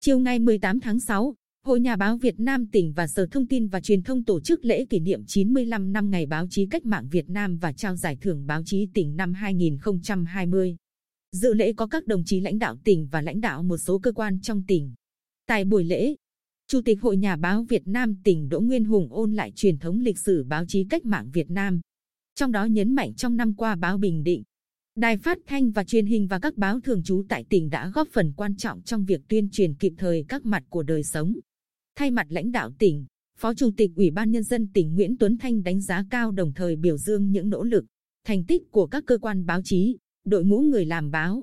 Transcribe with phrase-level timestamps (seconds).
[0.00, 3.68] Chiều ngày 18 tháng 6, Hội Nhà báo Việt Nam tỉnh và Sở Thông tin
[3.68, 7.08] và Truyền thông tổ chức lễ kỷ niệm 95 năm Ngày báo chí cách mạng
[7.10, 10.76] Việt Nam và trao giải thưởng báo chí tỉnh năm 2020.
[11.32, 14.12] Dự lễ có các đồng chí lãnh đạo tỉnh và lãnh đạo một số cơ
[14.12, 14.94] quan trong tỉnh.
[15.46, 16.14] Tại buổi lễ,
[16.68, 20.00] Chủ tịch Hội Nhà báo Việt Nam tỉnh Đỗ Nguyên Hùng ôn lại truyền thống
[20.00, 21.80] lịch sử báo chí cách mạng Việt Nam.
[22.34, 24.42] Trong đó nhấn mạnh trong năm qua báo Bình Định,
[24.98, 28.08] Đài phát thanh và truyền hình và các báo thường trú tại tỉnh đã góp
[28.12, 31.34] phần quan trọng trong việc tuyên truyền kịp thời các mặt của đời sống.
[31.96, 33.06] Thay mặt lãnh đạo tỉnh,
[33.38, 36.52] Phó Chủ tịch Ủy ban Nhân dân tỉnh Nguyễn Tuấn Thanh đánh giá cao đồng
[36.52, 37.84] thời biểu dương những nỗ lực,
[38.24, 41.42] thành tích của các cơ quan báo chí, đội ngũ người làm báo.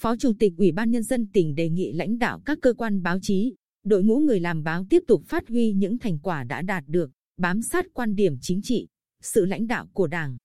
[0.00, 3.02] Phó Chủ tịch Ủy ban Nhân dân tỉnh đề nghị lãnh đạo các cơ quan
[3.02, 6.62] báo chí, đội ngũ người làm báo tiếp tục phát huy những thành quả đã
[6.62, 8.86] đạt được, bám sát quan điểm chính trị,
[9.22, 10.36] sự lãnh đạo của Đảng,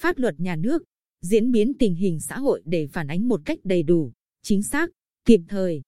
[0.00, 0.82] pháp luật nhà nước,
[1.20, 4.90] diễn biến tình hình xã hội để phản ánh một cách đầy đủ, chính xác,
[5.24, 5.82] kịp thời.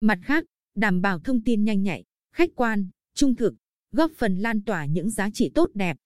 [0.00, 3.54] Mặt khác, đảm bảo thông tin nhanh nhạy, khách quan, trung thực,
[3.92, 5.96] góp phần lan tỏa những giá trị tốt đẹp.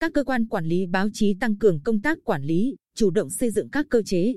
[0.00, 3.30] Các cơ quan quản lý báo chí tăng cường công tác quản lý, chủ động
[3.30, 4.34] xây dựng các cơ chế,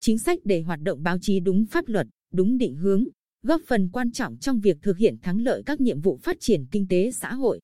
[0.00, 3.04] chính sách để hoạt động báo chí đúng pháp luật, đúng định hướng,
[3.42, 6.66] góp phần quan trọng trong việc thực hiện thắng lợi các nhiệm vụ phát triển
[6.70, 7.60] kinh tế xã hội.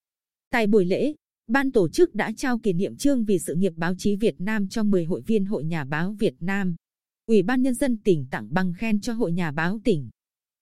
[0.50, 1.14] Tại buổi lễ,
[1.48, 4.68] ban tổ chức đã trao kỷ niệm trương vì sự nghiệp báo chí Việt Nam
[4.68, 6.76] cho 10 hội viên Hội Nhà báo Việt Nam.
[7.26, 10.08] Ủy ban Nhân dân tỉnh tặng bằng khen cho Hội Nhà báo tỉnh.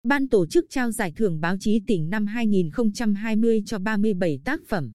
[0.03, 4.93] Ban tổ chức trao giải thưởng báo chí tỉnh năm 2020 cho 37 tác phẩm.